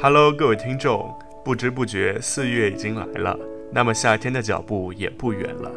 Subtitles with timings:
[0.00, 1.12] Hello，各位听众，
[1.44, 3.38] 不知不觉四月已经来了，
[3.72, 5.72] 那么夏天的脚步也不远了。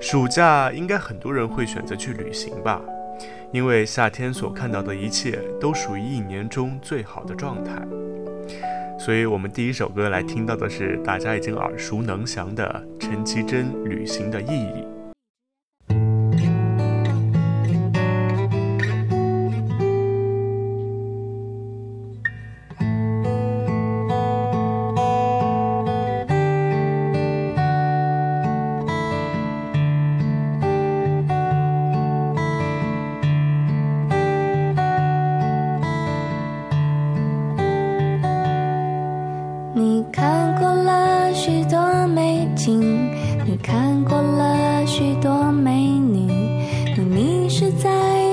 [0.00, 2.82] 暑假应该很多人会选择去旅行吧，
[3.52, 7.80] 因为夏天所看到的一切都属于一年中最好的状态。
[8.98, 14.84] 所以，我们第一首歌来听到的是大家已经耳熟能详的陈绮贞《旅行的意义》。
[43.62, 46.32] 看过了许多美女，
[46.96, 47.90] 你迷失在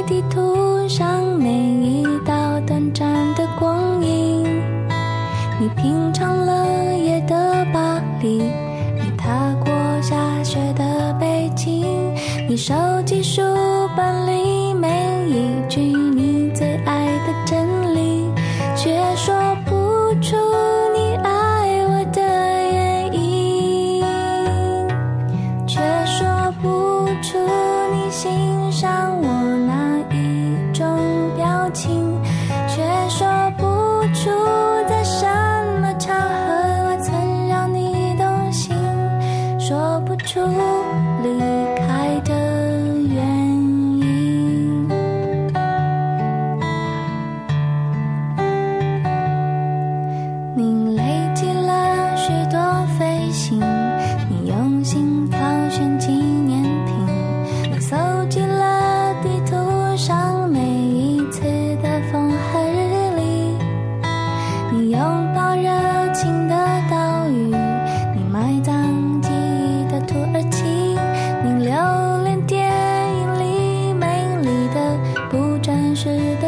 [0.07, 4.43] 地图上每一道短暂的光影。
[5.59, 11.85] 你品尝了夜的巴黎，你踏过下雪的北京，
[12.47, 12.96] 你手。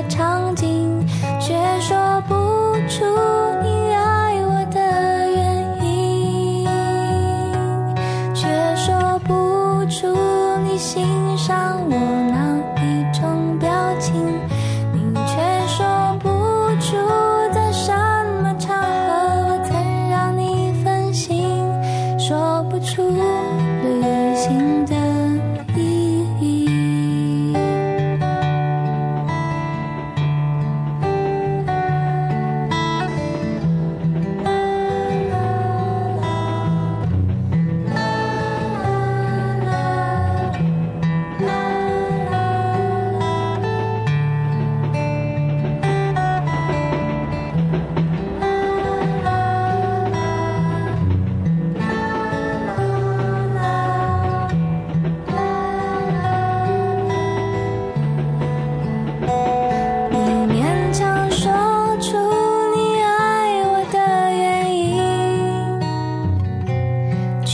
[0.07, 1.05] 场景
[1.39, 2.35] 却说不
[2.87, 3.03] 出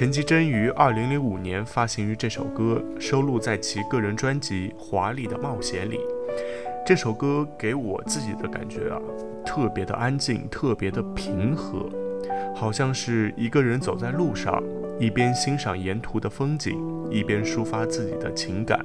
[0.00, 6.00] 陈绮贞于二零零五年发行于这首歌，收录在其个人专辑《华丽的冒险》里。
[6.86, 8.98] 这首歌给我自己的感觉啊，
[9.44, 11.86] 特别的安静，特别的平和，
[12.56, 14.58] 好像是一个人走在路上，
[14.98, 16.80] 一边欣赏沿途的风景，
[17.10, 18.80] 一边抒发自己的情感，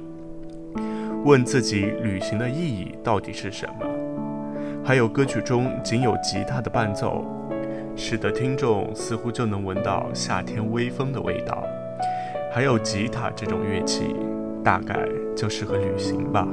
[1.24, 3.86] 问自己旅行的意义到底是什么。
[4.84, 7.24] 还有歌曲中仅有吉他的伴奏。
[7.96, 11.64] 使得听众似乎就能闻到夏天微风的味道，
[12.52, 14.14] 还有吉他这种乐器，
[14.62, 16.46] 大概就适合旅行吧。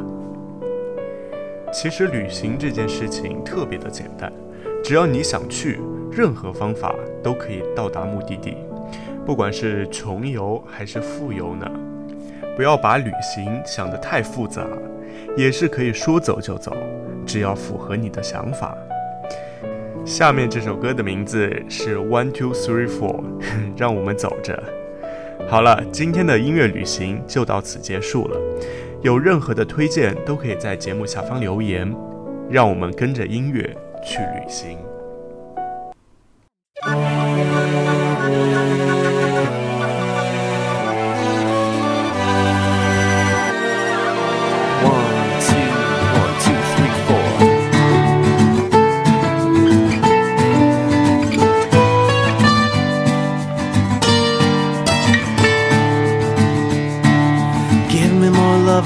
[1.74, 4.32] 其实旅行这件事情特别的简单，
[4.82, 8.56] 只要你想去，任何方法都可以到达目的地，
[9.26, 11.70] 不管是穷游还是富游呢。
[12.56, 14.66] 不要把旅行想得太复杂，
[15.36, 16.72] 也是可以说走就走，
[17.26, 18.78] 只要符合你的想法。
[20.06, 23.24] 下面这首歌的名字是 One Two Three Four，
[23.78, 24.62] 让我们走着。
[25.48, 28.38] 好了，今天的音乐旅行就到此结束了。
[29.02, 31.94] 有任何的推荐都可以在节目下方留言，
[32.50, 33.62] 让我们跟着音乐
[34.06, 34.78] 去旅行。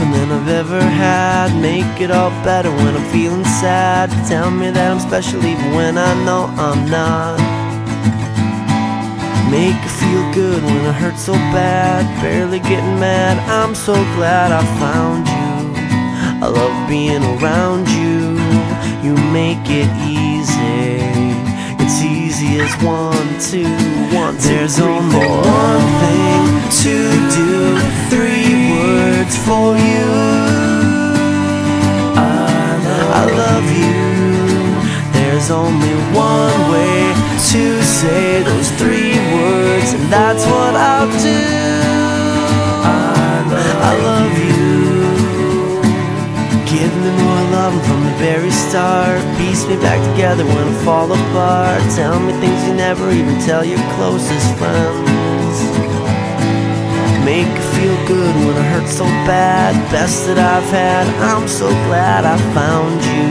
[0.01, 1.53] Ever had.
[1.61, 4.09] Make it all better when I'm feeling sad.
[4.27, 7.38] Tell me that I'm special even when I know I'm not.
[9.51, 12.03] Make it feel good when it hurts so bad.
[12.21, 13.38] Barely getting mad.
[13.49, 15.55] I'm so glad I found you.
[16.44, 18.38] I love being around you.
[19.05, 21.05] You make it easy.
[21.83, 23.71] It's easy as one, two,
[24.15, 25.41] one, two, There's three, only four.
[25.41, 26.44] one thing
[26.83, 26.95] to
[27.38, 27.76] do.
[40.09, 41.44] That's what I'll do.
[42.83, 44.57] I love, I love you.
[46.65, 49.21] Give me more love from the very start.
[49.38, 51.81] Piece me back together when I fall apart.
[51.95, 55.57] Tell me things you never even tell your closest friends.
[57.25, 59.75] Make it feel good when I hurt so bad.
[59.92, 61.07] Best that I've had.
[61.19, 63.27] I'm so glad I found you.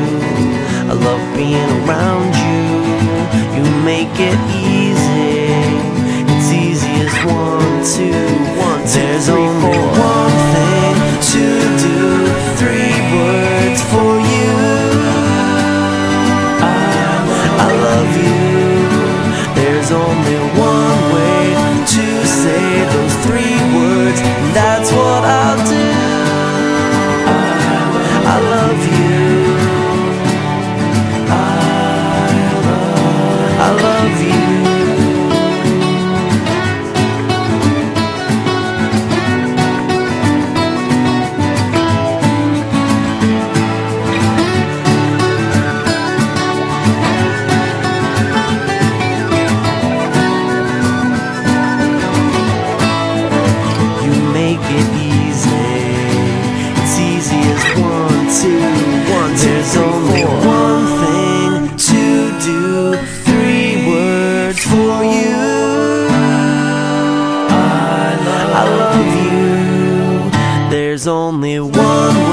[0.91, 2.65] I love being around you.
[3.57, 4.86] You make it easy.
[7.95, 8.11] Two,
[8.59, 9.87] one, two, There's three, only four.
[9.99, 10.97] one thing
[11.31, 11.66] to
[64.69, 65.37] for you.
[67.49, 70.71] I love, I love you.
[70.71, 72.26] There's only one.